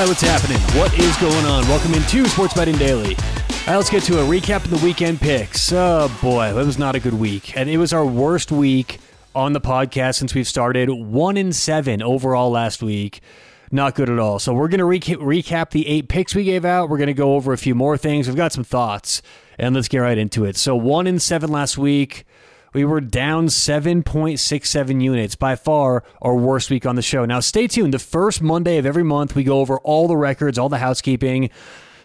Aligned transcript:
right, 0.00 0.08
what's 0.08 0.22
happening? 0.22 0.58
What 0.80 0.98
is 0.98 1.14
going 1.18 1.44
on? 1.44 1.68
Welcome 1.68 1.92
into 1.92 2.24
Sports 2.26 2.54
Betting 2.54 2.78
Daily. 2.78 3.16
All 3.16 3.66
right, 3.66 3.76
let's 3.76 3.90
get 3.90 4.02
to 4.04 4.18
a 4.20 4.24
recap 4.24 4.64
of 4.64 4.70
the 4.70 4.82
weekend 4.82 5.20
picks. 5.20 5.70
Oh 5.74 6.10
boy, 6.22 6.46
it 6.46 6.54
was 6.54 6.78
not 6.78 6.94
a 6.94 7.00
good 7.00 7.12
week, 7.12 7.54
and 7.54 7.68
it 7.68 7.76
was 7.76 7.92
our 7.92 8.06
worst 8.06 8.50
week 8.50 8.98
on 9.34 9.52
the 9.52 9.60
podcast 9.60 10.14
since 10.14 10.34
we've 10.34 10.48
started. 10.48 10.88
One 10.88 11.36
in 11.36 11.52
seven 11.52 12.02
overall 12.02 12.50
last 12.50 12.82
week. 12.82 13.20
Not 13.70 13.94
good 13.94 14.08
at 14.08 14.18
all. 14.18 14.38
So 14.38 14.54
we're 14.54 14.68
going 14.68 14.80
to 14.80 15.16
recap 15.18 15.70
the 15.70 15.86
eight 15.86 16.08
picks 16.08 16.34
we 16.34 16.44
gave 16.44 16.64
out. 16.64 16.88
We're 16.88 16.96
going 16.96 17.08
to 17.08 17.12
go 17.12 17.34
over 17.34 17.52
a 17.52 17.58
few 17.58 17.74
more 17.74 17.98
things. 17.98 18.26
We've 18.26 18.34
got 18.34 18.52
some 18.52 18.64
thoughts, 18.64 19.20
and 19.58 19.74
let's 19.74 19.88
get 19.88 19.98
right 19.98 20.16
into 20.16 20.46
it. 20.46 20.56
So 20.56 20.74
one 20.76 21.06
in 21.06 21.18
seven 21.18 21.50
last 21.50 21.76
week. 21.76 22.24
We 22.72 22.84
were 22.84 23.00
down 23.00 23.48
7.67 23.48 25.02
units, 25.02 25.34
by 25.34 25.56
far 25.56 26.04
our 26.22 26.36
worst 26.36 26.70
week 26.70 26.86
on 26.86 26.94
the 26.94 27.02
show. 27.02 27.24
Now, 27.24 27.40
stay 27.40 27.66
tuned. 27.66 27.92
The 27.92 27.98
first 27.98 28.40
Monday 28.40 28.78
of 28.78 28.86
every 28.86 29.02
month, 29.02 29.34
we 29.34 29.42
go 29.42 29.58
over 29.58 29.78
all 29.78 30.06
the 30.06 30.16
records, 30.16 30.56
all 30.56 30.68
the 30.68 30.78
housekeeping. 30.78 31.50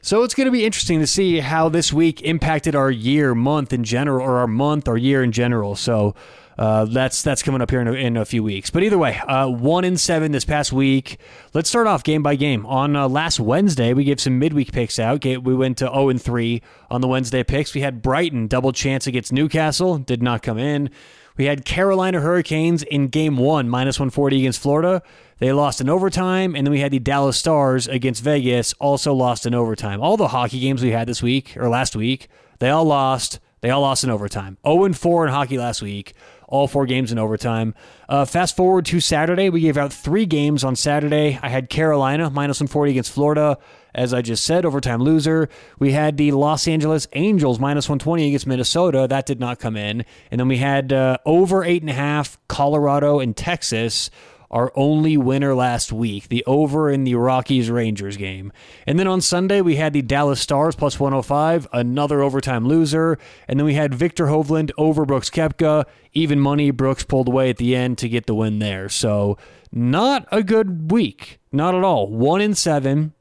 So 0.06 0.22
it's 0.22 0.36
going 0.36 0.46
to 0.46 0.52
be 0.52 0.64
interesting 0.64 1.00
to 1.00 1.08
see 1.08 1.40
how 1.40 1.68
this 1.68 1.92
week 1.92 2.22
impacted 2.22 2.76
our 2.76 2.92
year, 2.92 3.34
month 3.34 3.74
in 3.74 3.84
general, 3.84 4.24
or 4.24 4.38
our 4.38 4.46
month 4.46 4.88
or 4.88 5.00
year 5.00 5.24
in 5.24 5.32
general. 5.32 5.76
So 5.76 6.14
uh, 6.60 6.86
that's 6.86 7.24
that's 7.24 7.42
coming 7.42 7.60
up 7.60 7.72
here 7.72 7.82
in 7.82 7.88
a, 7.88 7.94
in 7.94 8.16
a 8.16 8.24
few 8.24 8.44
weeks. 8.44 8.70
But 8.70 8.84
either 8.84 9.00
way, 9.00 9.18
uh, 9.18 9.48
one 9.48 9.84
in 9.84 9.98
seven 9.98 10.32
this 10.32 10.46
past 10.46 10.72
week. 10.72 11.18
Let's 11.56 11.70
start 11.70 11.88
off 11.88 12.04
game 12.04 12.22
by 12.22 12.36
game. 12.36 12.68
On 12.68 12.96
uh, 12.96 13.10
last 13.10 13.40
Wednesday, 13.40 13.96
we 13.96 14.04
gave 14.04 14.20
some 14.20 14.38
midweek 14.38 14.72
picks 14.72 15.00
out. 15.00 15.26
We 15.26 15.40
went 15.40 15.80
to 15.80 15.86
zero 15.86 16.10
and 16.10 16.22
three 16.22 16.62
on 16.92 17.02
the 17.02 17.08
Wednesday 17.08 17.44
picks. 17.44 17.74
We 17.74 17.82
had 17.82 18.04
Brighton 18.04 18.46
double 18.46 18.74
chance 18.74 19.08
against 19.08 19.34
Newcastle, 19.34 19.98
did 19.98 20.22
not 20.22 20.44
come 20.44 20.60
in. 20.60 20.92
We 21.36 21.46
had 21.46 21.66
Carolina 21.66 22.22
Hurricanes 22.22 22.84
in 22.84 23.08
game 23.08 23.38
one, 23.38 23.70
minus 23.70 24.00
140 24.00 24.38
against 24.38 24.62
Florida. 24.62 25.02
They 25.40 25.52
lost 25.52 25.82
in 25.82 25.90
overtime. 25.90 26.56
And 26.56 26.66
then 26.66 26.72
we 26.72 26.80
had 26.80 26.92
the 26.92 27.00
Dallas 27.00 27.38
Stars 27.38 27.88
against 27.88 28.24
Vegas, 28.24 28.74
also 28.80 29.14
lost 29.14 29.46
in 29.46 29.54
overtime. 29.54 30.02
All 30.02 30.18
the 30.18 30.30
hockey 30.30 30.60
games 30.60 30.82
we 30.82 30.92
had 30.92 31.08
this 31.08 31.22
week, 31.22 31.56
or 31.58 31.70
last 31.70 31.96
week, 31.96 32.30
they 32.60 32.70
all 32.70 32.86
lost. 32.86 33.40
They 33.62 33.70
all 33.72 33.82
lost 33.82 34.04
in 34.04 34.10
overtime. 34.10 34.58
0 34.66 34.86
and 34.86 34.98
4 34.98 35.26
in 35.26 35.34
hockey 35.34 35.58
last 35.58 35.82
week 35.82 36.14
all 36.48 36.68
four 36.68 36.86
games 36.86 37.12
in 37.12 37.18
overtime. 37.18 37.74
Uh, 38.08 38.26
fast 38.26 38.56
forward 38.56 38.86
to 38.86 39.00
Saturday, 39.00 39.50
we 39.50 39.62
gave 39.62 39.78
out 39.78 39.92
three 39.92 40.26
games 40.26 40.64
on 40.64 40.76
Saturday. 40.76 41.40
I 41.42 41.50
had 41.50 41.70
Carolina 41.70 42.30
minus 42.30 42.60
140 42.60 42.92
against 42.92 43.12
Florida, 43.12 43.58
as 43.94 44.14
I 44.14 44.22
just 44.22 44.46
said, 44.46 44.66
overtime 44.66 45.02
loser. 45.02 45.50
We 45.80 45.94
had 45.94 46.18
the 46.18 46.32
Los 46.32 46.68
Angeles 46.68 47.08
Angels 47.14 47.60
minus 47.60 47.90
120 47.90 48.28
against 48.28 48.48
Minnesota. 48.48 49.08
That 49.10 49.26
did 49.26 49.40
not 49.40 49.60
come 49.60 49.76
in. 49.76 50.06
And 50.32 50.40
then 50.40 50.48
we 50.48 50.58
had 50.58 50.94
uh, 50.94 51.18
over 51.26 51.64
eight 51.64 51.82
and 51.82 51.90
a 51.90 51.94
half 51.94 52.38
Colorado 52.48 53.20
and 53.20 53.36
Texas 53.36 54.10
our 54.56 54.72
only 54.74 55.18
winner 55.18 55.54
last 55.54 55.92
week, 55.92 56.30
the 56.30 56.42
over 56.46 56.90
in 56.90 57.04
the 57.04 57.14
Rockies 57.16 57.70
Rangers 57.70 58.16
game. 58.16 58.54
And 58.88 58.98
then 58.98 59.06
on 59.06 59.20
Sunday, 59.20 59.60
we 59.60 59.76
had 59.76 59.92
the 59.92 60.02
Dallas 60.02 60.40
Stars 60.40 60.78
plus 60.78 60.98
105, 60.98 61.68
another 61.74 62.22
overtime 62.22 62.66
loser. 62.66 63.20
And 63.50 63.60
then 63.60 63.66
we 63.66 63.74
had 63.74 63.94
Viktor 63.94 64.28
Hovland 64.28 64.72
over 64.78 65.04
Brooks 65.06 65.30
Koepka, 65.30 65.84
even 66.14 66.40
money. 66.40 66.72
Brooks 66.72 67.04
pulled 67.04 67.28
away 67.28 67.50
at 67.50 67.58
the 67.58 67.76
end 67.76 67.98
to 67.98 68.08
get 68.08 68.28
the 68.28 68.34
win 68.34 68.60
there. 68.60 68.88
So, 68.88 69.38
not 69.74 70.26
a 70.32 70.42
good 70.42 70.90
week. 70.90 71.42
Not 71.52 71.76
at 71.76 71.84
all. 71.84 72.08
One 72.08 72.40
in 72.40 72.56
seven, 72.56 73.12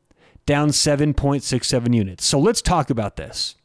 down 0.47 0.69
7.67 0.69 1.95
units. 1.97 2.25
So, 2.25 2.39
let's 2.39 2.63
talk 2.63 2.91
about 2.91 3.17
this. 3.17 3.57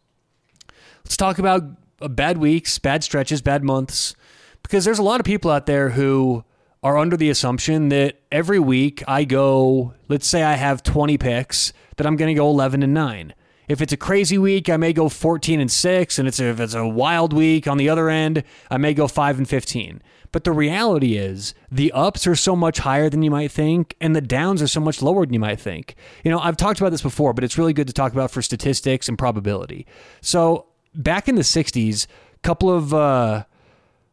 Let's 1.05 1.17
talk 1.17 1.37
about 1.37 1.65
uh, 2.01 2.07
bad 2.07 2.39
weeks, 2.39 2.79
bad 2.79 3.03
stretches, 3.03 3.43
bad 3.43 3.63
months, 3.63 4.15
because 4.63 4.85
there's 4.85 4.97
a 4.97 5.03
lot 5.03 5.19
of 5.19 5.25
people 5.25 5.51
out 5.51 5.67
there 5.67 5.89
who 5.89 6.43
are 6.81 6.97
under 6.97 7.17
the 7.17 7.29
assumption 7.29 7.89
that 7.89 8.19
every 8.31 8.59
week 8.59 9.03
I 9.07 9.25
go, 9.25 9.93
let's 10.07 10.27
say 10.27 10.43
I 10.43 10.53
have 10.53 10.83
20 10.83 11.17
picks, 11.17 11.73
that 11.97 12.07
I'm 12.07 12.15
going 12.15 12.33
to 12.33 12.39
go 12.39 12.49
11 12.49 12.83
and 12.83 12.93
9. 12.93 13.33
If 13.67 13.81
it's 13.81 13.93
a 13.93 13.97
crazy 13.97 14.37
week, 14.37 14.69
I 14.69 14.77
may 14.77 14.93
go 14.93 15.09
14 15.09 15.59
and 15.59 15.71
6, 15.71 16.19
and 16.19 16.27
it's 16.27 16.39
a, 16.39 16.45
if 16.45 16.59
it's 16.59 16.73
a 16.73 16.87
wild 16.87 17.33
week 17.33 17.67
on 17.67 17.77
the 17.77 17.89
other 17.89 18.09
end, 18.09 18.43
I 18.71 18.77
may 18.77 18.93
go 18.93 19.07
5 19.07 19.37
and 19.37 19.47
15. 19.47 20.01
But 20.31 20.43
the 20.43 20.51
reality 20.51 21.17
is, 21.17 21.53
the 21.71 21.91
ups 21.91 22.25
are 22.25 22.35
so 22.35 22.55
much 22.55 22.79
higher 22.79 23.09
than 23.09 23.21
you 23.21 23.29
might 23.29 23.51
think, 23.51 23.95
and 23.99 24.15
the 24.15 24.21
downs 24.21 24.61
are 24.61 24.67
so 24.67 24.79
much 24.79 25.01
lower 25.01 25.25
than 25.25 25.33
you 25.33 25.39
might 25.39 25.59
think. 25.59 25.95
You 26.23 26.31
know, 26.31 26.39
I've 26.39 26.57
talked 26.57 26.79
about 26.79 26.91
this 26.91 27.01
before, 27.01 27.33
but 27.33 27.43
it's 27.43 27.57
really 27.57 27.73
good 27.73 27.87
to 27.87 27.93
talk 27.93 28.13
about 28.13 28.31
for 28.31 28.41
statistics 28.41 29.07
and 29.07 29.17
probability. 29.17 29.85
So, 30.21 30.67
back 30.95 31.27
in 31.27 31.35
the 31.35 31.41
60s, 31.41 32.07
a 32.07 32.39
couple 32.39 32.71
of 32.71 32.93
uh, 32.93 33.43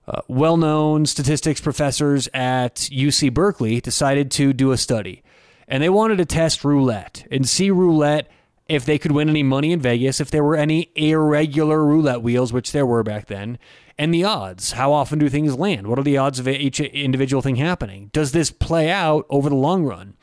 uh, 0.09 0.21
well 0.29 0.57
known 0.57 1.07
statistics 1.07 1.61
professors 1.61 2.29
at 2.33 2.77
UC 2.77 3.33
Berkeley 3.35 3.81
decided 3.81 4.31
to 4.33 4.53
do 4.53 4.73
a 4.73 4.77
study. 4.77 5.23
And 5.69 5.83
they 5.83 5.89
wanted 5.89 6.19
to 6.19 6.25
test 6.25 6.65
roulette 6.65 7.27
and 7.31 7.49
see 7.49 7.71
roulette 7.71 8.31
if 8.69 8.85
they 8.85 8.99
could 8.99 9.13
win 9.13 9.29
any 9.29 9.43
money 9.43 9.73
in 9.73 9.81
Vegas, 9.81 10.21
if 10.21 10.31
there 10.31 10.45
were 10.45 10.57
any 10.57 10.91
irregular 10.95 11.85
roulette 11.85 12.23
wheels, 12.23 12.53
which 12.53 12.73
there 12.73 12.87
were 12.87 13.03
back 13.03 13.27
then, 13.27 13.59
and 13.99 14.13
the 14.13 14.25
odds. 14.25 14.73
How 14.73 14.93
often 14.93 15.19
do 15.19 15.29
things 15.29 15.57
land? 15.57 15.87
What 15.87 15.99
are 15.99 16.05
the 16.05 16.19
odds 16.19 16.39
of 16.39 16.49
each 16.49 16.81
individual 16.81 17.43
thing 17.43 17.57
happening? 17.57 18.11
Does 18.13 18.33
this 18.33 18.51
play 18.51 18.91
out 18.91 19.27
over 19.31 19.49
the 19.49 19.57
long 19.57 19.85
run? 19.85 20.15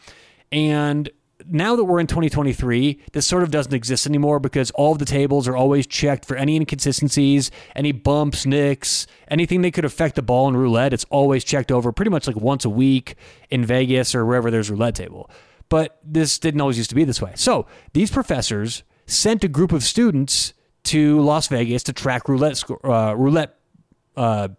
And 0.51 1.09
now 1.47 1.75
that 1.75 1.83
we're 1.83 1.99
in 1.99 2.07
2023, 2.07 3.01
this 3.13 3.25
sort 3.25 3.43
of 3.43 3.51
doesn't 3.51 3.73
exist 3.73 4.05
anymore 4.05 4.39
because 4.39 4.71
all 4.71 4.93
of 4.93 4.99
the 4.99 5.05
tables 5.05 5.47
are 5.47 5.55
always 5.55 5.87
checked 5.87 6.25
for 6.25 6.35
any 6.35 6.55
inconsistencies, 6.55 7.51
any 7.75 7.91
bumps, 7.91 8.45
nicks, 8.45 9.07
anything 9.27 9.61
that 9.61 9.73
could 9.73 9.85
affect 9.85 10.15
the 10.15 10.21
ball 10.21 10.47
in 10.47 10.57
roulette. 10.57 10.93
It's 10.93 11.05
always 11.05 11.43
checked 11.43 11.71
over 11.71 11.91
pretty 11.91 12.11
much 12.11 12.27
like 12.27 12.35
once 12.35 12.65
a 12.65 12.69
week 12.69 13.15
in 13.49 13.65
Vegas 13.65 14.15
or 14.15 14.25
wherever 14.25 14.51
there's 14.51 14.69
roulette 14.69 14.95
table. 14.95 15.29
But 15.69 15.99
this 16.03 16.39
didn't 16.39 16.61
always 16.61 16.77
used 16.77 16.89
to 16.89 16.95
be 16.95 17.03
this 17.03 17.21
way. 17.21 17.31
So 17.35 17.65
these 17.93 18.11
professors 18.11 18.83
sent 19.05 19.43
a 19.43 19.47
group 19.47 19.71
of 19.71 19.83
students 19.83 20.53
to 20.83 21.19
Las 21.21 21.47
Vegas 21.47 21.83
to 21.83 21.93
track 21.93 22.27
roulette 22.27 22.63
uh, 22.83 23.15
roulette 23.15 23.57
uh, 24.15 24.49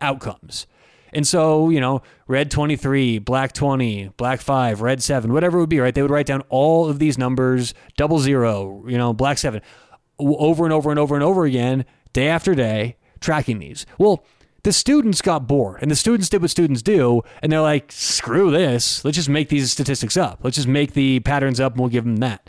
outcomes. 0.00 0.66
And 1.14 1.26
so, 1.26 1.70
you 1.70 1.80
know, 1.80 2.02
red 2.26 2.50
23, 2.50 3.20
black 3.20 3.52
20, 3.52 4.10
black 4.16 4.40
5, 4.40 4.80
red 4.80 5.02
7, 5.02 5.32
whatever 5.32 5.58
it 5.58 5.60
would 5.60 5.68
be, 5.68 5.78
right? 5.78 5.94
They 5.94 6.02
would 6.02 6.10
write 6.10 6.26
down 6.26 6.42
all 6.48 6.90
of 6.90 6.98
these 6.98 7.16
numbers, 7.16 7.72
double 7.96 8.18
zero, 8.18 8.84
you 8.88 8.98
know, 8.98 9.12
black 9.12 9.38
7, 9.38 9.62
over 10.18 10.64
and 10.64 10.72
over 10.72 10.90
and 10.90 10.98
over 10.98 11.14
and 11.14 11.22
over 11.22 11.44
again, 11.44 11.84
day 12.12 12.28
after 12.28 12.54
day, 12.54 12.96
tracking 13.20 13.60
these. 13.60 13.86
Well, 13.96 14.24
the 14.64 14.72
students 14.72 15.22
got 15.22 15.46
bored 15.46 15.78
and 15.82 15.90
the 15.90 15.96
students 15.96 16.28
did 16.28 16.40
what 16.40 16.50
students 16.50 16.82
do 16.82 17.22
and 17.42 17.52
they're 17.52 17.60
like 17.60 17.92
screw 17.92 18.50
this. 18.50 19.04
Let's 19.04 19.16
just 19.16 19.28
make 19.28 19.50
these 19.50 19.70
statistics 19.70 20.16
up. 20.16 20.40
Let's 20.42 20.56
just 20.56 20.68
make 20.68 20.94
the 20.94 21.20
patterns 21.20 21.60
up 21.60 21.74
and 21.74 21.80
we'll 21.80 21.90
give 21.90 22.04
them 22.04 22.16
that. 22.16 22.48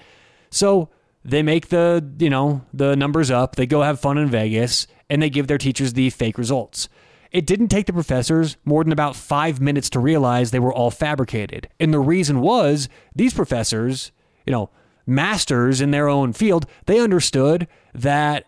So 0.50 0.90
they 1.26 1.44
make 1.44 1.68
the 1.68 2.06
you 2.18 2.30
know 2.30 2.62
the 2.74 2.96
numbers 2.96 3.30
up. 3.30 3.58
They 3.58 3.66
go 3.66 3.82
have 3.82 4.00
fun 4.00 4.18
in 4.18 4.30
vegas 4.30 4.88
and 5.10 5.22
they 5.22 5.30
give 5.30 5.48
their 5.48 5.58
teachers 5.58 5.92
the 5.92 6.10
fake 6.10 6.38
results 6.38 6.88
it 7.36 7.46
didn't 7.46 7.68
take 7.68 7.86
the 7.86 7.92
professors 7.92 8.56
more 8.64 8.82
than 8.82 8.94
about 8.94 9.14
five 9.14 9.60
minutes 9.60 9.90
to 9.90 10.00
realize 10.00 10.52
they 10.52 10.60
were 10.60 10.74
all 10.74 10.90
fabricated. 10.90 11.68
And 11.82 11.94
the 11.94 12.00
reason 12.00 12.40
was 12.40 12.88
these 13.14 13.34
professors, 13.34 14.14
you 14.46 14.52
know, 14.52 14.70
masters 15.06 15.82
in 15.82 15.92
their 15.92 16.08
own 16.08 16.32
field, 16.32 16.66
they 16.86 16.98
understood 16.98 17.68
that 17.94 18.48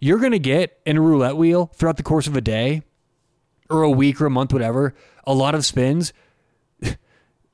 you're 0.00 0.18
going 0.18 0.32
to 0.32 0.38
get 0.38 0.78
in 0.84 0.98
a 0.98 1.00
roulette 1.00 1.38
wheel 1.38 1.70
throughout 1.76 1.96
the 1.96 2.02
course 2.02 2.26
of 2.26 2.36
a 2.36 2.42
day 2.42 2.82
or 3.70 3.84
a 3.84 3.90
week 3.90 4.20
or 4.20 4.26
a 4.26 4.30
month, 4.30 4.52
whatever, 4.52 4.94
a 5.26 5.32
lot 5.32 5.54
of 5.54 5.64
spins. 5.64 6.12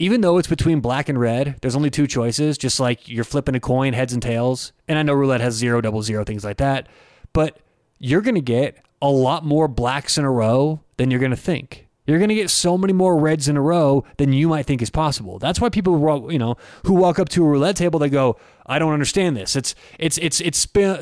Even 0.01 0.21
though 0.21 0.39
it's 0.39 0.49
between 0.49 0.81
black 0.81 1.09
and 1.09 1.21
red, 1.21 1.59
there's 1.61 1.77
only 1.77 1.91
two 1.91 2.09
choices, 2.09 2.59
just 2.59 2.81
like 2.81 3.09
you're 3.09 3.23
flipping 3.23 3.55
a 3.55 3.61
coin, 3.61 3.93
heads 3.93 4.13
and 4.13 4.21
tails. 4.21 4.73
And 4.89 4.99
I 4.99 5.05
know 5.05 5.13
roulette 5.13 5.43
has 5.43 5.55
zero, 5.55 5.81
double 5.81 6.03
zero, 6.03 6.25
things 6.25 6.43
like 6.43 6.57
that. 6.57 6.89
But 7.33 7.61
you're 8.01 8.21
going 8.21 8.35
to 8.35 8.41
get 8.41 8.84
a 9.05 9.11
lot 9.11 9.45
more 9.45 9.69
blacks 9.69 10.17
in 10.17 10.25
a 10.25 10.31
row 10.31 10.81
than 10.97 11.11
you're 11.11 11.21
going 11.21 11.31
to 11.31 11.37
think. 11.37 11.87
You're 12.07 12.19
going 12.19 12.31
to 12.31 12.35
get 12.35 12.49
so 12.49 12.79
many 12.79 12.95
more 12.95 13.19
reds 13.19 13.49
in 13.49 13.57
a 13.57 13.61
row 13.61 14.03
than 14.17 14.33
you 14.33 14.49
might 14.49 14.65
think 14.65 14.81
is 14.81 14.89
possible. 14.89 15.39
That's 15.39 15.61
why 15.61 15.69
people, 15.69 16.33
you 16.33 16.39
know, 16.39 16.57
who 16.87 16.95
walk 16.95 17.19
up 17.19 17.29
to 17.31 17.45
a 17.45 17.49
roulette 17.49 17.77
table, 17.77 17.99
they 17.99 18.09
go, 18.09 18.39
"I 18.65 18.79
don't 18.79 18.95
understand 18.95 19.37
this. 19.37 19.57
It's 19.57 19.75
it's 19.99 20.17
it's 20.19 20.41
it's 20.41 20.59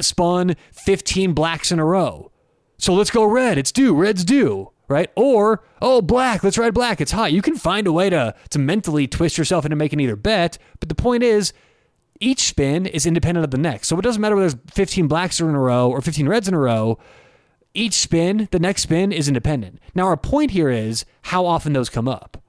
spun 0.07 0.57
15 0.73 1.33
blacks 1.33 1.71
in 1.71 1.79
a 1.79 1.85
row. 1.85 2.33
So 2.77 2.93
let's 2.93 3.11
go 3.11 3.25
red. 3.25 3.57
It's 3.57 3.73
due. 3.73 3.95
Red's 3.95 4.25
due." 4.25 4.71
Right? 4.89 5.11
Or, 5.17 5.63
oh, 5.81 6.03
black, 6.03 6.45
let's 6.45 6.59
ride 6.59 6.75
black. 6.75 7.01
It's 7.01 7.13
hot. 7.13 7.33
You 7.33 7.41
can 7.41 7.57
find 7.57 7.87
a 7.87 7.93
way 7.93 8.11
to 8.11 8.35
to 8.51 8.59
mentally 8.59 9.07
twist 9.07 9.39
yourself 9.39 9.65
into 9.65 9.77
making 9.77 10.01
either 10.01 10.17
bet, 10.17 10.59
but 10.81 10.89
the 10.89 10.95
point 10.97 11.23
is 11.23 11.53
each 12.21 12.41
spin 12.41 12.87
is 12.87 13.07
independent 13.07 13.45
of 13.45 13.53
the 13.53 13.59
next. 13.59 13.89
So 13.89 13.99
it 13.99 14.03
doesn't 14.03 14.21
matter 14.21 14.37
whether 14.37 14.49
there's 14.49 14.75
15 14.75 15.09
blacks 15.09 15.41
in 15.41 15.49
a 15.49 15.59
row 15.59 15.89
or 15.89 16.01
15 16.01 16.29
reds 16.29 16.47
in 16.49 16.55
a 16.55 16.59
row 16.59 16.99
each 17.75 17.95
spin, 17.95 18.49
the 18.51 18.59
next 18.59 18.83
spin 18.83 19.13
is 19.13 19.29
independent. 19.29 19.81
Now, 19.95 20.07
our 20.07 20.17
point 20.17 20.51
here 20.51 20.71
is 20.71 21.05
how 21.23 21.47
often 21.47 21.73
those 21.73 21.89
come 21.89 22.09
up. 22.09 22.43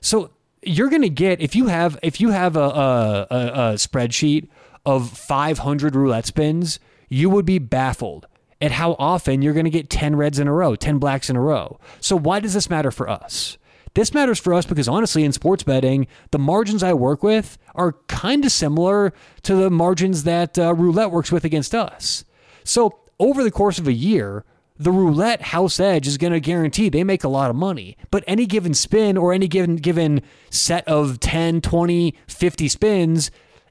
So 0.00 0.30
you're 0.62 0.88
going 0.88 1.02
to 1.02 1.08
get 1.08 1.40
if 1.40 1.56
you 1.56 1.66
have 1.66 1.98
if 2.02 2.20
you 2.20 2.30
have 2.30 2.56
a, 2.56 2.60
a, 2.60 3.26
a, 3.30 3.74
spreadsheet 3.74 4.48
of 4.84 5.10
500 5.10 5.94
roulette 5.94 6.26
spins, 6.26 6.78
you 7.08 7.30
would 7.30 7.44
be 7.44 7.58
baffled 7.58 8.26
at 8.60 8.72
how 8.72 8.96
often 8.98 9.42
you're 9.42 9.52
going 9.52 9.64
to 9.64 9.70
get 9.70 9.90
10 9.90 10.16
reds 10.16 10.38
in 10.38 10.48
a 10.48 10.52
row, 10.52 10.74
10 10.74 10.98
blacks 10.98 11.30
in 11.30 11.36
a 11.36 11.40
row. 11.40 11.78
So 12.00 12.16
why 12.16 12.40
does 12.40 12.54
this 12.54 12.70
matter 12.70 12.90
for 12.90 13.08
us? 13.08 13.56
This 13.94 14.14
matters 14.14 14.38
for 14.38 14.54
us 14.54 14.66
because 14.66 14.88
honestly, 14.88 15.24
in 15.24 15.32
sports 15.32 15.62
betting, 15.62 16.06
the 16.30 16.38
margins 16.38 16.82
I 16.82 16.92
work 16.92 17.22
with 17.22 17.58
are 17.74 17.92
kind 18.06 18.44
of 18.44 18.52
similar 18.52 19.12
to 19.42 19.54
the 19.54 19.70
margins 19.70 20.24
that 20.24 20.58
uh, 20.58 20.74
roulette 20.74 21.10
works 21.10 21.32
with 21.32 21.44
against 21.44 21.74
us. 21.74 22.24
So 22.64 22.98
over 23.18 23.42
the 23.42 23.50
course 23.50 23.78
of 23.78 23.88
a 23.88 23.92
year, 23.92 24.44
the 24.78 24.92
roulette 24.92 25.42
house 25.42 25.80
edge 25.80 26.06
is 26.06 26.18
going 26.18 26.32
to 26.32 26.40
guarantee 26.40 26.88
they 26.88 27.04
make 27.04 27.24
a 27.24 27.28
lot 27.28 27.50
of 27.50 27.56
money. 27.56 27.96
But 28.10 28.24
any 28.26 28.46
given 28.46 28.74
spin 28.74 29.16
or 29.16 29.32
any 29.32 29.48
given 29.48 29.76
given 29.76 30.22
set 30.50 30.86
of 30.86 31.20
10, 31.20 31.60
20, 31.60 32.14
50 32.26 32.68
spins, 32.68 33.30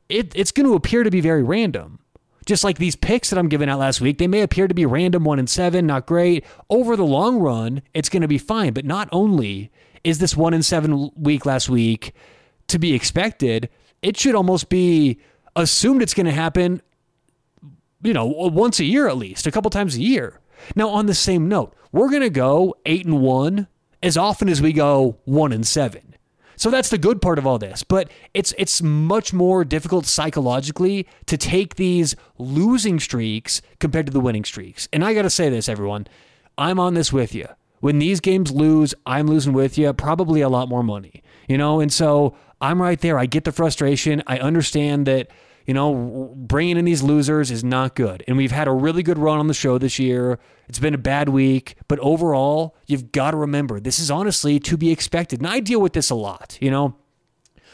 it, 0.09 0.33
it's 0.35 0.51
going 0.51 0.67
to 0.67 0.75
appear 0.75 1.03
to 1.03 1.11
be 1.11 1.21
very 1.21 1.43
random. 1.43 1.99
Just 2.45 2.63
like 2.63 2.77
these 2.77 2.95
picks 2.95 3.29
that 3.29 3.39
I'm 3.39 3.49
giving 3.49 3.69
out 3.69 3.79
last 3.79 3.99
week, 3.99 4.17
they 4.17 4.27
may 4.27 4.41
appear 4.41 4.67
to 4.67 4.73
be 4.73 4.85
random 4.85 5.23
one 5.23 5.39
and 5.39 5.49
seven, 5.49 5.85
not 5.85 6.05
great. 6.05 6.45
Over 6.69 6.95
the 6.95 7.05
long 7.05 7.39
run, 7.39 7.81
it's 7.93 8.09
going 8.09 8.21
to 8.21 8.27
be 8.27 8.37
fine. 8.37 8.73
But 8.73 8.85
not 8.85 9.09
only 9.11 9.71
is 10.03 10.19
this 10.19 10.35
one 10.35 10.53
and 10.53 10.65
seven 10.65 11.11
week 11.15 11.45
last 11.45 11.69
week 11.69 12.13
to 12.67 12.79
be 12.79 12.93
expected, 12.93 13.69
it 14.01 14.17
should 14.17 14.35
almost 14.35 14.69
be 14.69 15.19
assumed 15.57 16.01
it's 16.01 16.13
going 16.13 16.25
to 16.25 16.31
happen, 16.31 16.81
you 18.01 18.13
know, 18.13 18.25
once 18.25 18.79
a 18.79 18.85
year 18.85 19.09
at 19.09 19.17
least, 19.17 19.47
a 19.47 19.51
couple 19.51 19.69
times 19.69 19.95
a 19.95 20.01
year. 20.01 20.39
Now, 20.75 20.89
on 20.89 21.05
the 21.05 21.13
same 21.13 21.47
note, 21.47 21.75
we're 21.91 22.09
going 22.09 22.21
to 22.21 22.29
go 22.29 22.75
eight 22.85 23.05
and 23.05 23.21
one 23.21 23.67
as 24.03 24.17
often 24.17 24.49
as 24.49 24.61
we 24.61 24.73
go 24.73 25.17
one 25.25 25.51
and 25.51 25.65
seven. 25.65 26.15
So 26.55 26.71
that's 26.71 26.89
the 26.89 26.97
good 26.97 27.21
part 27.21 27.37
of 27.37 27.45
all 27.45 27.59
this. 27.59 27.83
But 27.83 28.11
it's 28.33 28.53
it's 28.57 28.81
much 28.81 29.31
more 29.31 29.63
difficult 29.63 30.05
psychologically 30.05 31.07
to 31.27 31.37
take 31.37 31.75
these 31.75 32.15
losing 32.37 32.99
streaks 32.99 33.61
compared 33.79 34.07
to 34.07 34.11
the 34.11 34.19
winning 34.19 34.43
streaks. 34.43 34.87
And 34.91 35.05
I 35.05 35.13
got 35.13 35.21
to 35.21 35.29
say 35.29 35.49
this, 35.49 35.69
everyone. 35.69 36.07
I'm 36.57 36.79
on 36.79 36.95
this 36.95 37.13
with 37.13 37.35
you. 37.35 37.47
When 37.79 37.99
these 37.99 38.19
games 38.19 38.51
lose, 38.51 38.95
I'm 39.05 39.27
losing 39.27 39.53
with 39.53 39.77
you, 39.77 39.93
probably 39.93 40.41
a 40.41 40.49
lot 40.49 40.67
more 40.67 40.81
money. 40.81 41.21
You 41.47 41.59
know, 41.59 41.79
and 41.79 41.93
so 41.93 42.35
I'm 42.59 42.81
right 42.81 42.99
there. 42.99 43.19
I 43.19 43.27
get 43.27 43.43
the 43.43 43.51
frustration. 43.51 44.23
I 44.25 44.39
understand 44.39 45.05
that 45.05 45.27
you 45.67 45.73
know, 45.73 46.33
bringing 46.35 46.77
in 46.77 46.85
these 46.85 47.03
losers 47.03 47.51
is 47.51 47.61
not 47.61 47.93
good. 47.93 48.23
And 48.25 48.37
we've 48.37 48.53
had 48.53 48.69
a 48.69 48.71
really 48.71 49.03
good 49.03 49.17
run 49.17 49.37
on 49.37 49.47
the 49.47 49.53
show 49.53 49.77
this 49.77 49.99
year. 49.99 50.39
It's 50.69 50.79
been 50.79 50.93
a 50.93 50.97
bad 50.97 51.27
week, 51.27 51.75
but 51.89 51.99
overall, 51.99 52.75
you've 52.87 53.11
got 53.11 53.31
to 53.31 53.37
remember 53.37 53.81
this 53.81 53.99
is 53.99 54.09
honestly 54.09 54.59
to 54.61 54.77
be 54.77 54.91
expected. 54.91 55.39
And 55.39 55.47
I 55.47 55.59
deal 55.59 55.81
with 55.81 55.91
this 55.91 56.09
a 56.09 56.15
lot, 56.15 56.57
you 56.61 56.71
know. 56.71 56.95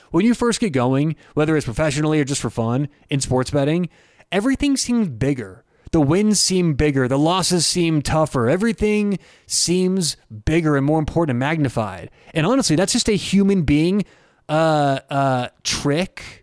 When 0.09 0.25
you 0.25 0.33
first 0.33 0.59
get 0.59 0.73
going, 0.73 1.15
whether 1.35 1.55
it's 1.55 1.65
professionally 1.65 2.19
or 2.19 2.23
just 2.23 2.41
for 2.41 2.49
fun 2.49 2.89
in 3.09 3.21
sports 3.21 3.51
betting, 3.51 3.89
everything 4.31 4.75
seems 4.75 5.07
bigger. 5.07 5.63
The 5.91 6.01
wins 6.01 6.39
seem 6.39 6.73
bigger, 6.73 7.07
the 7.07 7.19
losses 7.19 7.67
seem 7.67 8.01
tougher. 8.01 8.49
Everything 8.49 9.19
seems 9.45 10.17
bigger 10.45 10.75
and 10.75 10.85
more 10.85 10.97
important 10.97 11.31
and 11.31 11.39
magnified. 11.39 12.09
And 12.33 12.47
honestly, 12.47 12.75
that's 12.75 12.93
just 12.93 13.07
a 13.07 13.15
human 13.15 13.61
being 13.61 14.03
uh, 14.49 14.99
uh, 15.11 15.47
trick 15.63 16.42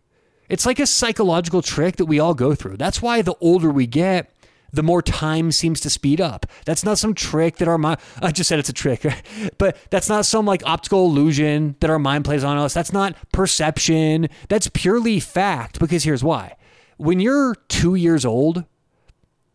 it's 0.51 0.67
like 0.67 0.81
a 0.81 0.87
psychological 0.87 1.63
trick 1.63 1.97
that 1.97 2.07
we 2.07 2.19
all 2.19 2.35
go 2.35 2.55
through. 2.55 2.77
That's 2.77 3.01
why 3.01 3.23
the 3.23 3.37
older 3.41 3.71
we 3.71 3.87
get, 3.87 4.31
the 4.73 4.83
more 4.83 5.01
time 5.01 5.53
seems 5.53 5.81
to 5.81 5.91
speed 5.91 6.21
up. 6.21 6.45
That's 6.65 6.85
not 6.85 6.99
some 6.99 7.15
trick 7.15 7.57
that 7.57 7.69
our 7.69 7.79
mind, 7.79 8.01
I 8.21 8.33
just 8.33 8.49
said 8.49 8.59
it's 8.59 8.69
a 8.69 8.73
trick, 8.75 9.07
but 9.59 9.77
that's 9.91 10.09
not 10.09 10.27
some 10.27 10.47
like 10.47 10.63
optical 10.67 11.07
illusion 11.07 11.77
that 11.79 11.89
our 11.89 12.01
mind 12.01 12.25
plays 12.25 12.43
on 12.43 12.59
us. 12.59 12.75
That's 12.75 12.93
not 12.93 13.15
perception. 13.33 14.29
That's 14.49 14.69
purely 14.69 15.21
fact 15.21 15.79
because 15.79 16.03
here's 16.03 16.25
why. 16.25 16.57
When 16.97 17.21
you're 17.21 17.55
two 17.69 17.95
years 17.95 18.25
old, 18.25 18.65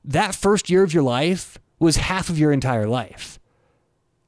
that 0.05 0.33
first 0.33 0.69
year 0.69 0.83
of 0.83 0.93
your 0.93 1.03
life 1.03 1.57
was 1.77 1.97
half 1.97 2.29
of 2.29 2.39
your 2.39 2.53
entire 2.53 2.87
life. 2.87 3.37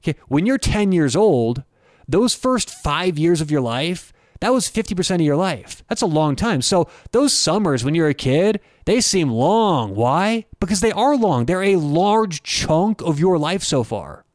Okay. 0.01 0.19
When 0.27 0.45
you're 0.45 0.57
10 0.57 0.91
years 0.91 1.15
old, 1.15 1.63
those 2.07 2.35
first 2.35 2.69
five 2.69 3.17
years 3.17 3.39
of 3.41 3.49
your 3.49 3.61
life 3.61 4.13
that 4.39 4.53
was 4.53 4.69
50% 4.69 5.15
of 5.15 5.21
your 5.21 5.35
life. 5.35 5.83
That's 5.87 6.01
a 6.01 6.07
long 6.07 6.35
time. 6.35 6.61
So 6.61 6.89
those 7.11 7.33
summers 7.33 7.83
when 7.83 7.95
you're 7.95 8.09
a 8.09 8.13
kid, 8.13 8.59
they 8.85 9.01
seem 9.01 9.29
long. 9.29 9.95
Why? 9.95 10.45
Because 10.59 10.81
they 10.81 10.91
are 10.91 11.15
long. 11.15 11.45
They're 11.45 11.63
a 11.63 11.75
large 11.77 12.43
chunk 12.43 13.01
of 13.01 13.19
your 13.19 13.37
life 13.37 13.63
so 13.63 13.83
far. 13.83 14.25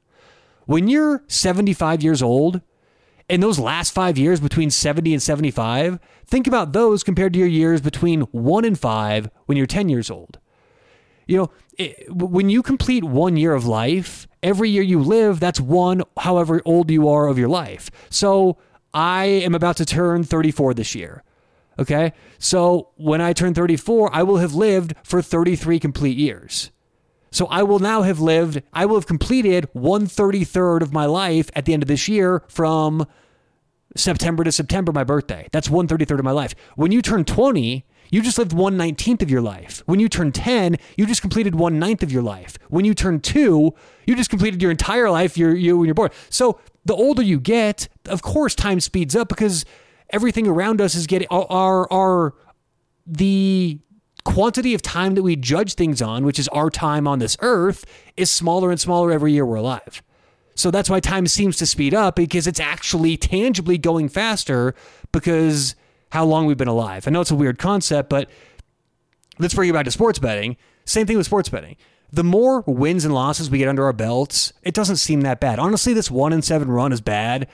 When 0.66 0.88
you're 0.88 1.22
75 1.28 2.02
years 2.02 2.22
old, 2.22 2.60
in 3.28 3.40
those 3.40 3.58
last 3.58 3.94
five 3.94 4.18
years 4.18 4.40
between 4.40 4.70
70 4.70 5.14
and 5.14 5.22
75, 5.22 5.98
think 6.26 6.46
about 6.46 6.72
those 6.72 7.02
compared 7.02 7.32
to 7.32 7.38
your 7.38 7.48
years 7.48 7.80
between 7.80 8.22
one 8.32 8.64
and 8.64 8.78
five 8.78 9.30
when 9.46 9.56
you're 9.56 9.66
10 9.66 9.88
years 9.88 10.10
old. 10.10 10.38
You 11.26 11.38
know, 11.38 11.50
it, 11.78 12.12
when 12.14 12.50
you 12.50 12.62
complete 12.62 13.04
one 13.04 13.36
year 13.36 13.54
of 13.54 13.64
life, 13.64 14.26
every 14.42 14.68
year 14.68 14.82
you 14.82 15.00
live, 15.00 15.40
that's 15.40 15.60
one, 15.60 16.02
however 16.18 16.60
old 16.64 16.90
you 16.90 17.08
are 17.08 17.28
of 17.28 17.38
your 17.38 17.48
life. 17.48 17.90
So 18.10 18.58
I 18.94 19.24
am 19.24 19.54
about 19.54 19.76
to 19.78 19.84
turn 19.84 20.24
34 20.24 20.74
this 20.74 20.94
year. 20.94 21.22
Okay. 21.78 22.12
So 22.38 22.90
when 22.96 23.20
I 23.20 23.32
turn 23.32 23.54
34, 23.54 24.14
I 24.14 24.22
will 24.22 24.36
have 24.38 24.54
lived 24.54 24.94
for 25.02 25.22
33 25.22 25.78
complete 25.78 26.18
years. 26.18 26.70
So 27.30 27.46
I 27.46 27.62
will 27.62 27.78
now 27.78 28.02
have 28.02 28.20
lived, 28.20 28.62
I 28.74 28.84
will 28.84 28.96
have 28.96 29.06
completed 29.06 29.66
133rd 29.74 30.82
of 30.82 30.92
my 30.92 31.06
life 31.06 31.50
at 31.54 31.64
the 31.64 31.72
end 31.72 31.82
of 31.82 31.88
this 31.88 32.06
year 32.06 32.42
from 32.48 33.06
September 33.96 34.44
to 34.44 34.52
September, 34.52 34.92
my 34.92 35.04
birthday. 35.04 35.48
That's 35.50 35.68
133rd 35.68 36.18
of 36.18 36.24
my 36.24 36.30
life. 36.30 36.54
When 36.76 36.92
you 36.92 37.00
turn 37.00 37.24
20, 37.24 37.86
you 38.12 38.22
just 38.22 38.38
lived 38.38 38.52
1 38.52 38.76
19th 38.76 39.22
of 39.22 39.30
your 39.30 39.40
life. 39.40 39.82
When 39.86 39.98
you 39.98 40.08
turn 40.08 40.30
10, 40.32 40.76
you 40.96 41.06
just 41.06 41.22
completed 41.22 41.56
1 41.56 41.80
9th 41.80 42.02
of 42.02 42.12
your 42.12 42.22
life. 42.22 42.58
When 42.68 42.84
you 42.84 42.94
turn 42.94 43.20
2, 43.20 43.74
you 44.06 44.14
just 44.14 44.30
completed 44.30 44.60
your 44.60 44.70
entire 44.70 45.10
life, 45.10 45.36
you're, 45.36 45.56
you 45.56 45.78
when 45.78 45.86
you're 45.86 45.94
born. 45.94 46.10
So 46.28 46.60
the 46.84 46.94
older 46.94 47.22
you 47.22 47.40
get, 47.40 47.88
of 48.06 48.22
course, 48.22 48.54
time 48.54 48.80
speeds 48.80 49.16
up 49.16 49.28
because 49.28 49.64
everything 50.10 50.46
around 50.46 50.80
us 50.80 50.94
is 50.94 51.06
getting 51.06 51.26
our 51.30 51.90
our 51.90 52.34
the 53.06 53.80
quantity 54.24 54.74
of 54.74 54.82
time 54.82 55.14
that 55.14 55.22
we 55.22 55.34
judge 55.34 55.74
things 55.74 56.02
on, 56.02 56.24
which 56.24 56.38
is 56.38 56.48
our 56.48 56.68
time 56.68 57.08
on 57.08 57.18
this 57.18 57.36
earth, 57.40 57.84
is 58.16 58.30
smaller 58.30 58.70
and 58.70 58.78
smaller 58.78 59.10
every 59.10 59.32
year 59.32 59.46
we're 59.46 59.56
alive. 59.56 60.02
So 60.54 60.70
that's 60.70 60.90
why 60.90 61.00
time 61.00 61.26
seems 61.26 61.56
to 61.56 61.66
speed 61.66 61.94
up 61.94 62.14
because 62.14 62.46
it's 62.46 62.60
actually 62.60 63.16
tangibly 63.16 63.78
going 63.78 64.10
faster 64.10 64.74
because 65.12 65.74
how 66.12 66.24
long 66.24 66.46
we've 66.46 66.58
been 66.58 66.68
alive. 66.68 67.08
I 67.08 67.10
know 67.10 67.22
it's 67.22 67.30
a 67.30 67.34
weird 67.34 67.58
concept, 67.58 68.10
but 68.10 68.28
let's 69.38 69.54
bring 69.54 69.70
it 69.70 69.72
back 69.72 69.86
to 69.86 69.90
sports 69.90 70.18
betting. 70.18 70.56
Same 70.84 71.06
thing 71.06 71.16
with 71.16 71.26
sports 71.26 71.48
betting 71.48 71.76
the 72.12 72.22
more 72.22 72.60
wins 72.66 73.06
and 73.06 73.14
losses 73.14 73.50
we 73.50 73.58
get 73.58 73.68
under 73.68 73.84
our 73.84 73.92
belts, 73.94 74.52
it 74.62 74.74
doesn't 74.74 74.96
seem 74.96 75.22
that 75.22 75.40
bad. 75.40 75.58
Honestly, 75.58 75.94
this 75.94 76.10
one 76.10 76.32
and 76.32 76.44
seven 76.44 76.70
run 76.70 76.92
is 76.92 77.00
bad. 77.00 77.48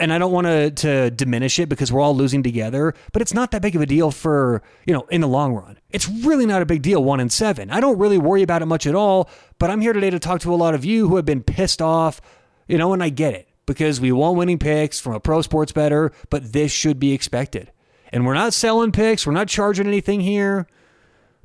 And 0.00 0.12
I 0.12 0.18
don't 0.18 0.32
want 0.32 0.48
to, 0.48 0.72
to 0.72 1.10
diminish 1.12 1.60
it 1.60 1.68
because 1.68 1.92
we're 1.92 2.00
all 2.00 2.16
losing 2.16 2.42
together, 2.42 2.92
but 3.12 3.22
it's 3.22 3.32
not 3.32 3.52
that 3.52 3.62
big 3.62 3.76
of 3.76 3.82
a 3.82 3.86
deal 3.86 4.10
for, 4.10 4.60
you 4.84 4.92
know, 4.92 5.02
in 5.10 5.20
the 5.20 5.28
long 5.28 5.54
run. 5.54 5.78
It's 5.90 6.08
really 6.08 6.44
not 6.44 6.60
a 6.60 6.66
big 6.66 6.82
deal, 6.82 7.04
one 7.04 7.20
and 7.20 7.30
seven. 7.30 7.70
I 7.70 7.78
don't 7.78 7.98
really 7.98 8.18
worry 8.18 8.42
about 8.42 8.62
it 8.62 8.66
much 8.66 8.84
at 8.88 8.96
all, 8.96 9.30
but 9.60 9.70
I'm 9.70 9.80
here 9.80 9.92
today 9.92 10.10
to 10.10 10.18
talk 10.18 10.40
to 10.40 10.52
a 10.52 10.56
lot 10.56 10.74
of 10.74 10.84
you 10.84 11.08
who 11.08 11.14
have 11.14 11.24
been 11.24 11.44
pissed 11.44 11.80
off, 11.80 12.20
you 12.66 12.78
know, 12.78 12.92
and 12.92 13.00
I 13.00 13.10
get 13.10 13.34
it 13.34 13.48
because 13.66 14.00
we 14.00 14.12
want 14.12 14.36
winning 14.36 14.58
picks 14.58 15.00
from 15.00 15.14
a 15.14 15.20
pro 15.20 15.42
sports 15.42 15.72
bettor, 15.72 16.12
but 16.30 16.52
this 16.52 16.72
should 16.72 16.98
be 16.98 17.12
expected. 17.12 17.70
And 18.12 18.26
we're 18.26 18.34
not 18.34 18.54
selling 18.54 18.92
picks, 18.92 19.26
we're 19.26 19.32
not 19.32 19.48
charging 19.48 19.86
anything 19.86 20.20
here. 20.20 20.66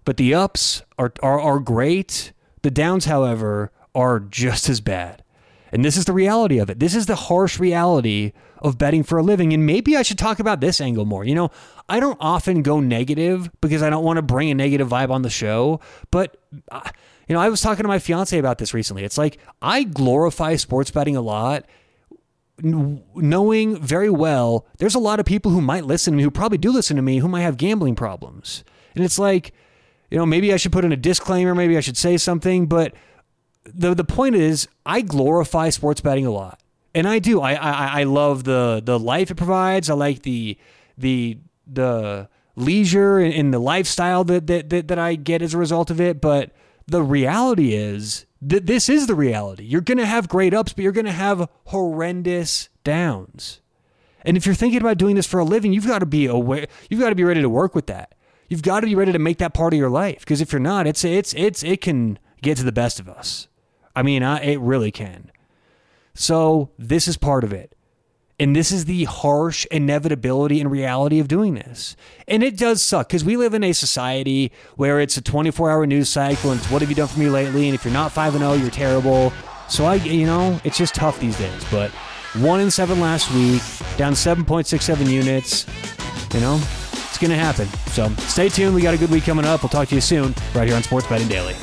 But 0.05 0.15
the 0.15 0.33
ups 0.33 0.83
are, 0.97 1.11
are, 1.21 1.39
are 1.39 1.59
great. 1.59 2.31
The 2.61 2.71
downs, 2.71 3.05
however, 3.05 3.71
are 3.93 4.21
just 4.21 4.69
as 4.69 4.79
bad. 4.79 5.21
And 5.71 5.83
this 5.83 5.97
is 5.97 6.05
the 6.05 6.13
reality 6.13 6.59
of 6.59 6.69
it. 6.69 6.79
This 6.79 6.95
is 6.95 7.07
the 7.07 7.15
harsh 7.15 7.59
reality 7.59 8.31
of 8.59 8.77
betting 8.77 9.03
for 9.03 9.17
a 9.17 9.23
living. 9.23 9.51
And 9.53 9.65
maybe 9.65 9.97
I 9.97 10.01
should 10.01 10.17
talk 10.17 10.39
about 10.39 10.61
this 10.61 10.79
angle 10.79 11.05
more. 11.05 11.25
You 11.25 11.35
know, 11.35 11.51
I 11.89 11.99
don't 11.99 12.17
often 12.21 12.61
go 12.61 12.79
negative 12.79 13.51
because 13.59 13.83
I 13.83 13.89
don't 13.89 14.05
want 14.05 14.17
to 14.17 14.21
bring 14.21 14.49
a 14.49 14.55
negative 14.55 14.87
vibe 14.87 15.09
on 15.09 15.23
the 15.23 15.29
show. 15.29 15.81
But, 16.09 16.37
uh, 16.71 16.89
you 17.27 17.33
know, 17.33 17.41
I 17.41 17.49
was 17.49 17.61
talking 17.61 17.83
to 17.83 17.89
my 17.89 17.99
fiance 17.99 18.37
about 18.37 18.59
this 18.59 18.73
recently. 18.73 19.03
It's 19.03 19.17
like 19.17 19.39
I 19.61 19.83
glorify 19.83 20.55
sports 20.55 20.89
betting 20.89 21.17
a 21.17 21.21
lot, 21.21 21.65
knowing 22.61 23.79
very 23.79 24.09
well 24.09 24.65
there's 24.77 24.95
a 24.95 24.99
lot 24.99 25.19
of 25.19 25.25
people 25.25 25.51
who 25.51 25.61
might 25.61 25.85
listen 25.85 26.13
to 26.13 26.17
me, 26.17 26.23
who 26.23 26.31
probably 26.31 26.57
do 26.57 26.71
listen 26.71 26.95
to 26.95 27.01
me, 27.01 27.19
who 27.19 27.27
might 27.27 27.41
have 27.41 27.57
gambling 27.57 27.95
problems. 27.95 28.63
And 28.95 29.05
it's 29.05 29.19
like, 29.19 29.53
you 30.09 30.17
know, 30.17 30.25
maybe 30.25 30.53
I 30.53 30.57
should 30.57 30.71
put 30.71 30.85
in 30.85 30.91
a 30.91 30.97
disclaimer, 30.97 31.53
maybe 31.53 31.77
I 31.77 31.81
should 31.81 31.97
say 31.97 32.17
something, 32.17 32.65
but 32.65 32.93
the 33.65 33.93
the 33.93 34.03
point 34.03 34.35
is 34.35 34.67
I 34.85 35.01
glorify 35.01 35.69
sports 35.69 36.01
betting 36.01 36.25
a 36.25 36.31
lot. 36.31 36.59
And 36.95 37.07
I 37.07 37.19
do. 37.19 37.41
I 37.41 37.53
I, 37.53 37.99
I 38.01 38.03
love 38.03 38.43
the 38.43 38.81
the 38.83 38.97
life 38.97 39.29
it 39.29 39.35
provides. 39.35 39.89
I 39.89 39.93
like 39.93 40.23
the 40.23 40.57
the 40.97 41.37
the 41.65 42.29
leisure 42.55 43.19
and, 43.19 43.33
and 43.33 43.53
the 43.53 43.59
lifestyle 43.59 44.23
that, 44.23 44.47
that 44.47 44.69
that 44.69 44.87
that 44.87 44.97
I 44.97 45.15
get 45.15 45.41
as 45.41 45.53
a 45.53 45.57
result 45.57 45.91
of 45.91 46.01
it, 46.01 46.21
but 46.21 46.51
the 46.87 47.03
reality 47.03 47.73
is 47.73 48.25
that 48.41 48.65
this 48.65 48.89
is 48.89 49.07
the 49.07 49.15
reality. 49.15 49.63
You're 49.63 49.81
going 49.81 49.97
to 49.97 50.05
have 50.05 50.29
great 50.29 50.53
ups, 50.53 50.73
but 50.73 50.83
you're 50.83 50.91
going 50.91 51.05
to 51.05 51.11
have 51.11 51.49
horrendous 51.65 52.69
downs. 52.83 53.61
And 54.21 54.37
if 54.37 54.45
you're 54.45 54.55
thinking 54.55 54.81
about 54.81 54.97
doing 54.97 55.15
this 55.15 55.27
for 55.27 55.39
a 55.39 55.45
living, 55.45 55.73
you've 55.73 55.87
got 55.87 55.99
to 55.99 56.05
be 56.05 56.25
aware. 56.25 56.67
You've 56.89 56.99
got 56.99 57.09
to 57.09 57.15
be 57.15 57.23
ready 57.23 57.41
to 57.41 57.49
work 57.49 57.75
with 57.75 57.87
that. 57.87 58.15
You've 58.49 58.61
got 58.61 58.81
to 58.81 58.87
be 58.87 58.95
ready 58.95 59.11
to 59.11 59.19
make 59.19 59.37
that 59.39 59.53
part 59.53 59.73
of 59.73 59.79
your 59.79 59.89
life 59.89 60.19
because 60.19 60.41
if 60.41 60.51
you're 60.51 60.59
not, 60.59 60.87
it's 60.87 61.03
it's 61.03 61.33
it's 61.33 61.63
it 61.63 61.81
can 61.81 62.17
get 62.41 62.57
to 62.57 62.63
the 62.63 62.71
best 62.71 62.99
of 62.99 63.09
us. 63.09 63.47
I 63.95 64.03
mean, 64.03 64.23
I, 64.23 64.41
it 64.41 64.59
really 64.59 64.91
can. 64.91 65.31
So 66.13 66.71
this 66.77 67.07
is 67.07 67.17
part 67.17 67.43
of 67.43 67.51
it. 67.51 67.75
And 68.39 68.55
this 68.55 68.71
is 68.71 68.85
the 68.85 69.05
harsh 69.05 69.65
inevitability 69.71 70.61
and 70.61 70.69
reality 70.69 71.19
of 71.19 71.27
doing 71.27 71.55
this. 71.55 71.95
And 72.27 72.43
it 72.43 72.55
does 72.55 72.83
suck 72.83 73.07
because 73.07 73.23
we 73.23 73.35
live 73.35 73.55
in 73.55 73.63
a 73.63 73.73
society 73.73 74.51
where 74.75 74.99
it's 74.99 75.17
a 75.17 75.21
24 75.21 75.71
hour 75.71 75.87
news 75.87 76.09
cycle 76.09 76.51
and 76.51 76.59
it's 76.59 76.69
what 76.69 76.81
have 76.81 76.89
you 76.89 76.95
done 76.95 77.07
for 77.07 77.19
me 77.19 77.29
lately? 77.29 77.67
And 77.67 77.73
if 77.73 77.83
you're 77.83 77.93
not 77.93 78.11
5 78.11 78.35
and 78.35 78.43
0, 78.43 78.53
you're 78.53 78.69
terrible. 78.69 79.33
So 79.69 79.85
I, 79.85 79.95
you 79.95 80.27
know, 80.27 80.59
it's 80.63 80.77
just 80.77 80.93
tough 80.93 81.19
these 81.19 81.37
days. 81.37 81.65
But 81.71 81.89
one 82.35 82.59
in 82.59 82.69
seven 82.69 82.99
last 82.99 83.33
week, 83.33 83.61
down 83.97 84.13
7.67 84.13 85.09
units. 85.09 85.65
You 86.33 86.39
know, 86.41 86.59
it's 86.91 87.17
going 87.17 87.31
to 87.31 87.37
happen. 87.37 87.67
So 87.91 88.09
stay 88.27 88.49
tuned. 88.49 88.75
We 88.75 88.81
got 88.81 88.93
a 88.93 88.97
good 88.97 89.09
week 89.09 89.23
coming 89.23 89.45
up. 89.45 89.63
We'll 89.63 89.69
talk 89.69 89.87
to 89.87 89.95
you 89.95 90.01
soon 90.01 90.35
right 90.53 90.67
here 90.67 90.75
on 90.75 90.83
Sports 90.83 91.07
Betting 91.07 91.27
Daily. 91.27 91.55